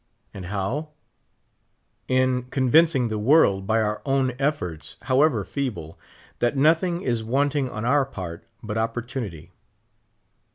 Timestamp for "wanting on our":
7.23-8.07